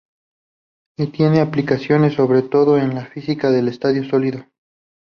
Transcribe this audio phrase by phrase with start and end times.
[0.97, 4.43] Y tiene aplicaciones sobre todo en la Física del estado sólido.